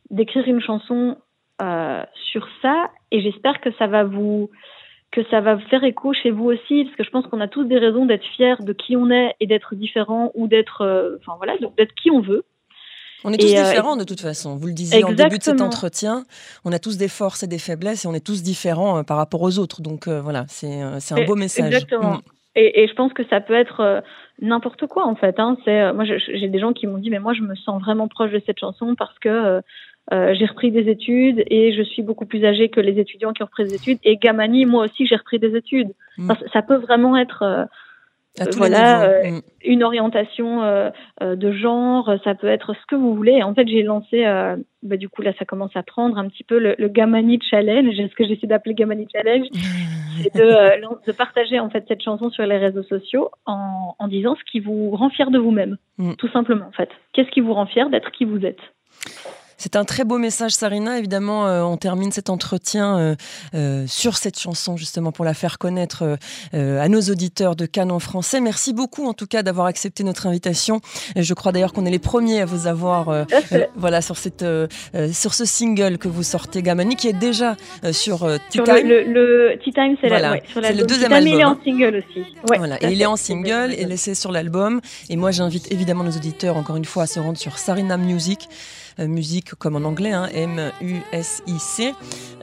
d'écrire 0.10 0.48
une 0.48 0.62
chanson 0.62 1.18
euh, 1.62 2.04
sur 2.32 2.48
ça, 2.62 2.90
et 3.12 3.22
j'espère 3.22 3.62
que 3.62 3.72
ça 3.74 3.88
va 3.88 4.04
vous 4.04 4.50
que 5.12 5.24
ça 5.26 5.40
va 5.42 5.58
faire 5.58 5.84
écho 5.84 6.14
chez 6.14 6.30
vous 6.32 6.46
aussi, 6.46 6.84
parce 6.86 6.96
que 6.96 7.04
je 7.04 7.10
pense 7.10 7.28
qu'on 7.28 7.42
a 7.42 7.48
tous 7.48 7.64
des 7.66 7.78
raisons 7.78 8.06
d'être 8.06 8.26
fiers 8.36 8.56
de 8.60 8.74
qui 8.74 8.96
on 8.96 9.10
est 9.12 9.36
et 9.40 9.48
d'être 9.48 9.76
différents 9.76 10.32
ou 10.36 10.48
d'être, 10.48 11.18
enfin 11.20 11.34
voilà, 11.38 11.54
d'être 11.78 11.94
qui 11.96 12.10
on 12.12 12.22
veut. 12.22 12.44
On 13.24 13.34
est 13.34 13.38
tous 13.38 13.48
Et, 13.48 13.58
euh, 13.58 13.64
différents 13.64 13.98
de 13.98 14.04
toute 14.04 14.22
façon. 14.22 14.56
Vous 14.56 14.68
le 14.68 14.74
disiez 14.74 15.04
en 15.04 15.10
début 15.10 15.16
de 15.16 15.22
cet 15.22 15.34
Exactement. 15.34 15.66
entretien, 15.66 16.24
on 16.66 16.72
a 16.72 16.80
tous 16.80 16.98
des 16.98 17.08
forces 17.08 17.44
et 17.44 17.48
des 17.48 17.60
faiblesses 17.60 18.06
et 18.06 18.08
on 18.08 18.14
est 18.14 18.26
tous 18.26 18.44
différents 18.44 19.00
euh, 19.00 19.04
par 19.04 19.18
rapport 19.18 19.42
aux 19.42 19.60
autres. 19.60 19.82
Donc 19.82 20.08
euh, 20.08 20.22
voilà, 20.22 20.46
c'est 20.48 20.82
un 20.82 21.26
beau 21.26 21.36
message. 21.36 21.68
exactement. 21.68 22.14
Mhm. 22.14 22.22
Et, 22.56 22.84
et 22.84 22.88
je 22.88 22.94
pense 22.94 23.14
que 23.14 23.24
ça 23.30 23.42
peut 23.42 23.54
être 23.54 23.80
euh, 23.82 24.02
n'importe 24.42 24.88
quoi 24.88 25.06
en 25.06 25.16
fait. 25.16 25.40
Hein. 25.40 25.58
C'est 25.66 25.94
moi 25.94 26.04
j'ai 26.06 26.48
des 26.48 26.60
gens 26.60 26.74
qui 26.74 26.88
m'ont 26.88 26.98
dit 26.98 27.10
mais 27.10 27.20
moi 27.20 27.34
je 27.34 27.42
me 27.42 27.56
sens 27.56 27.82
vraiment 27.82 28.08
proche 28.08 28.32
de 28.32 28.42
cette 28.46 28.60
chanson 28.60 28.96
parce 28.96 29.18
que 29.20 29.62
euh, 30.12 30.34
j'ai 30.34 30.46
repris 30.46 30.72
des 30.72 30.90
études 30.90 31.44
et 31.48 31.72
je 31.74 31.84
suis 31.84 32.02
beaucoup 32.02 32.26
plus 32.26 32.44
âgée 32.44 32.70
que 32.70 32.80
les 32.80 33.00
étudiants 33.00 33.32
qui 33.32 33.44
ont 33.44 33.46
repris 33.46 33.66
des 33.66 33.76
études. 33.76 34.00
Et 34.04 34.18
Gamani, 34.18 34.66
moi 34.66 34.86
aussi 34.86 35.06
j'ai 35.06 35.16
repris 35.16 35.40
des 35.40 35.56
études. 35.56 35.94
Mm. 36.18 36.32
Enfin, 36.32 36.46
ça 36.52 36.62
peut 36.64 36.78
vraiment 36.78 37.16
être 37.18 37.68
À 38.40 38.46
voilà, 38.56 39.04
euh. 39.04 39.32
Mhm. 39.32 39.42
une 39.66 39.84
orientation 39.84 40.64
euh, 40.64 40.92
euh, 41.22 41.36
de 41.36 41.52
genre, 41.52 42.14
ça 42.24 42.36
peut 42.36 42.48
être 42.48 42.74
ce 42.74 42.86
que 42.88 42.96
vous 42.96 43.16
voulez. 43.16 43.42
En 43.44 43.54
fait, 43.54 43.68
j'ai 43.68 43.84
lancé, 43.84 44.26
euh, 44.26 44.56
bah, 44.84 44.98
du 44.98 45.10
coup 45.10 45.22
là, 45.22 45.34
ça 45.40 45.46
commence 45.46 45.76
à 45.76 45.84
prendre 45.84 46.18
un 46.18 46.28
petit 46.30 46.44
peu 46.44 46.60
le, 46.60 46.76
le 46.78 46.88
Gamani 46.88 47.40
Challenge, 47.50 47.94
ce 47.96 48.16
que 48.16 48.26
j'essaie 48.26 48.48
d'appeler 48.48 48.76
Gamani 48.76 49.08
Challenge, 49.12 49.48
c'est 50.22 50.36
de, 50.36 51.12
partager 51.12 51.60
en 51.60 51.70
fait 51.70 51.84
cette 51.88 52.04
chanson 52.04 52.30
sur 52.30 52.46
les 52.46 52.58
réseaux 52.58 52.84
sociaux 52.84 53.30
en, 53.46 53.96
en 53.98 54.08
disant 54.08 54.36
ce 54.36 54.44
qui 54.50 54.60
vous 54.60 54.92
rend 54.92 55.10
fier 55.10 55.32
de 55.32 55.40
vous-même, 55.40 55.78
Mm. 55.98 56.14
tout 56.16 56.30
simplement 56.30 56.66
en 56.66 56.72
fait. 56.72 56.90
Qu'est-ce 57.14 57.30
qui 57.30 57.42
vous 57.42 57.54
rend 57.54 57.66
fier 57.66 57.90
d'être 57.90 58.12
qui 58.12 58.24
vous 58.24 58.46
êtes? 58.46 58.62
C'est 59.62 59.76
un 59.76 59.84
très 59.84 60.06
beau 60.06 60.18
message, 60.18 60.52
Sarina. 60.54 60.98
Évidemment, 60.98 61.46
euh, 61.46 61.62
on 61.64 61.76
termine 61.76 62.14
cet 62.14 62.30
entretien 62.30 62.98
euh, 62.98 63.16
euh, 63.54 63.86
sur 63.88 64.16
cette 64.16 64.40
chanson, 64.40 64.78
justement, 64.78 65.12
pour 65.12 65.26
la 65.26 65.34
faire 65.34 65.58
connaître 65.58 66.04
euh, 66.04 66.16
euh, 66.54 66.82
à 66.82 66.88
nos 66.88 67.02
auditeurs 67.02 67.58
de 67.58 67.66
Cannes 67.66 67.92
en 67.92 68.00
français. 68.00 68.40
Merci 68.40 68.72
beaucoup, 68.74 69.06
en 69.06 69.14
tout 69.14 69.28
cas, 69.28 69.44
d'avoir 69.44 69.68
accepté 69.68 70.06
notre 70.06 70.28
invitation. 70.28 70.80
Et 71.18 71.24
je 71.24 71.34
crois 71.34 71.52
d'ailleurs 71.52 71.74
qu'on 71.74 71.86
est 71.86 71.92
les 71.92 72.00
premiers 72.00 72.40
à 72.40 72.46
vous 72.46 72.68
avoir, 72.68 73.26
voilà, 73.76 74.02
sur 74.02 74.16
cette, 74.18 74.46
sur 75.12 75.34
ce 75.34 75.44
single 75.44 75.98
que 75.98 76.08
vous 76.08 76.24
sortez, 76.24 76.62
Gamani, 76.62 76.96
qui 76.96 77.10
est 77.10 77.14
déjà 77.14 77.58
euh, 77.84 77.92
sur 77.92 78.24
euh, 78.24 78.38
Tea 78.50 78.60
le, 78.60 78.64
Time. 78.64 78.88
le, 78.88 79.04
le 79.04 79.60
Tea 79.64 79.74
Time, 79.74 79.98
c'est 80.00 80.08
Voilà. 80.08 80.32
ouais, 80.32 80.44
le 80.56 80.86
deuxième 80.86 81.12
Time, 81.12 81.28
Il 81.28 81.34
est 81.34 81.44
album, 81.44 81.58
en 81.60 81.64
single 81.64 81.96
aussi. 81.98 82.20
Ouais, 82.50 82.58
Voilà, 82.58 82.78
et 82.82 82.92
il 82.94 83.02
est 83.02 83.06
en 83.06 83.18
single 83.18 83.74
et 83.78 83.84
laissé 83.84 84.16
sur 84.16 84.32
l'album. 84.32 84.80
Et 85.10 85.18
moi, 85.18 85.32
j'invite 85.32 85.70
évidemment 85.72 86.06
nos 86.06 86.12
auditeurs, 86.12 86.56
encore 86.56 86.78
une 86.78 86.86
fois, 86.86 87.04
à 87.04 87.08
se 87.08 87.20
rendre 87.20 87.38
sur 87.38 87.58
Sarina 87.58 87.98
Music, 87.98 88.48
musique 88.99 89.55
comme 89.55 89.77
en 89.77 89.87
anglais, 89.87 90.13
hein, 90.13 90.29
M-U-S-I-C. 90.33 91.95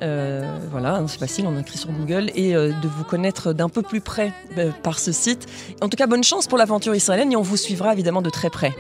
Euh, 0.02 0.58
voilà, 0.72 1.02
c'est 1.08 1.20
facile, 1.20 1.46
on 1.48 1.60
écrit 1.60 1.78
sur 1.78 1.92
Google, 1.92 2.32
et 2.36 2.56
euh, 2.56 2.70
de 2.70 2.88
vous 2.88 3.04
connaître 3.04 3.54
d'un 3.54 3.70
peu 3.70 3.82
plus 3.82 4.02
près 4.02 4.32
euh, 4.58 4.72
par 4.84 5.00
ce 5.00 5.12
site. 5.12 5.48
En 5.82 5.90
tout 5.90 5.98
cas, 5.98 6.08
bonne 6.08 6.24
chance 6.24 6.48
pour 6.48 6.58
l'aventure 6.58 6.96
israélienne 6.96 7.32
et 7.32 7.36
on 7.36 7.42
vous 7.42 7.58
suivra 7.58 7.94
évidemment 7.94 8.22
de 8.22 8.30
très 8.30 8.50
près. 8.50 8.72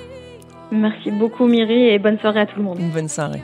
Merci 0.71 1.11
beaucoup, 1.11 1.47
Miri, 1.47 1.89
et 1.89 1.99
bonne 1.99 2.19
soirée 2.19 2.41
à 2.41 2.45
tout 2.45 2.57
le 2.57 2.63
monde. 2.63 2.79
Une 2.79 2.89
bonne 2.89 3.09
soirée. 3.09 3.43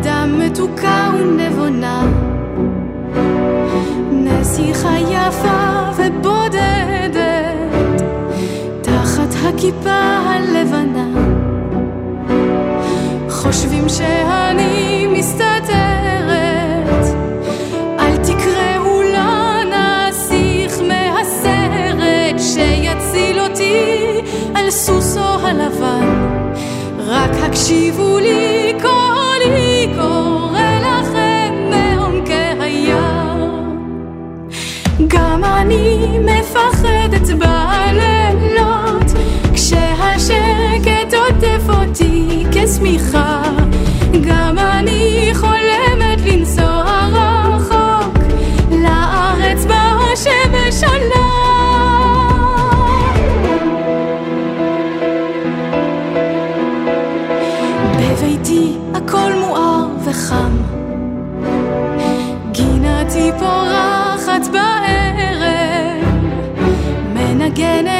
ילדה 0.00 0.26
מתוקה 0.26 1.10
ונבונה, 1.18 2.02
נסיכה 4.12 4.98
יפה 4.98 5.90
ובודדת, 5.96 7.16
תחת 8.82 9.34
הכיפה 9.48 10.13
חושבים 13.55 13.89
שאני 13.89 15.07
מסתתרת, 15.07 17.05
אל 17.99 18.17
תקראו 18.17 19.01
לה 19.01 19.61
נסיך 19.65 20.79
מהסרט 20.81 22.39
שיציל 22.39 23.39
אותי 23.39 24.21
על 24.55 24.71
סוסו 24.71 25.19
הלבן. 25.19 26.37
רק 27.07 27.31
הקשיבו 27.43 28.19
לי, 28.19 28.54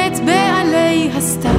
מנגנת 0.06 0.24
בעלי 0.24 1.10
הסתיו. 1.16 1.50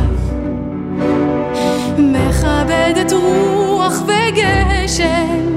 מכבדת 1.98 3.14
רוח 3.14 4.02
וגשם, 4.02 5.56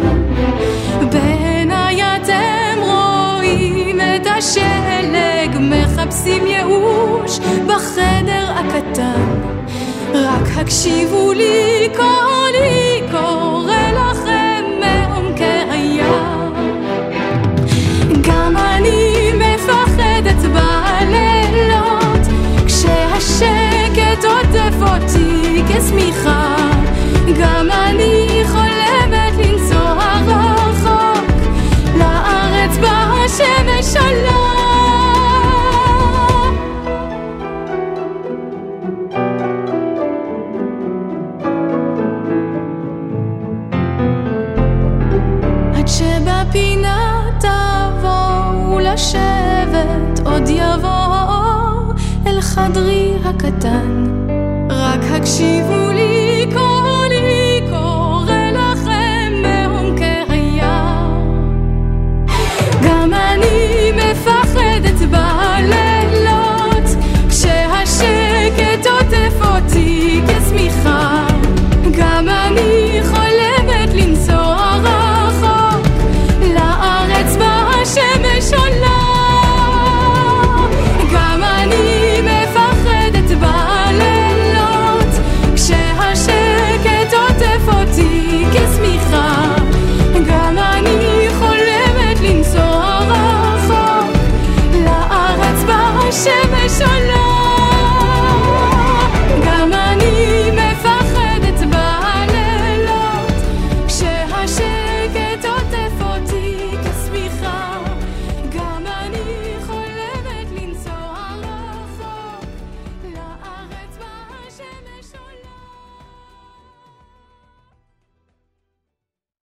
בעיניי 1.11 2.02
אתם 2.02 2.61
השלג. 4.40 5.56
מחפשים 5.61 6.47
ייאוש 6.47 7.38
בחדר 7.66 8.52
הקטן. 8.54 9.40
רק 10.14 10.49
הקשיבו 10.56 11.32
לי 11.32 11.88
קולי 11.97 13.02
קורא 13.11 13.59
עוטף 24.80 25.02
אותי 25.02 25.62
כשמיכה. 25.68 26.56
גם 27.40 27.68
אני 27.70 28.42
חולמת 28.46 29.46
לנסוע 29.46 30.20
רחוק 30.26 31.25
לארץ 31.99 32.78
בה 32.80 33.12
השמש 33.25 33.96
עולה. 33.96 34.40
עד 45.75 45.88
שבפינה 45.88 47.22
תבואו 47.40 48.78
לשבת 48.78 50.20
עוד 50.25 50.49
יבוא 50.49 51.94
אל 52.26 52.40
חדרי 52.40 53.14
הקטן 53.25 53.89
הקשיבו 55.09 55.88